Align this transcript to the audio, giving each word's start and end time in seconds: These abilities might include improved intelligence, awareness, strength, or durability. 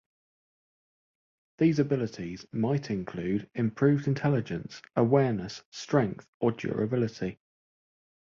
These 1.59 1.77
abilities 1.77 2.47
might 2.51 2.89
include 2.89 3.47
improved 3.53 4.07
intelligence, 4.07 4.81
awareness, 4.95 5.61
strength, 5.69 6.25
or 6.39 6.53
durability. 6.53 7.39